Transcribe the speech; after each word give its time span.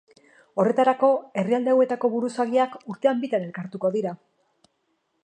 Horretarako, 0.61 1.09
herrialde 1.41 1.75
hauetako 1.75 2.11
buruzagiak, 2.15 2.79
urtean 2.95 3.21
bitan 3.27 3.47
elkartuko 3.49 3.93
dira. 3.99 4.15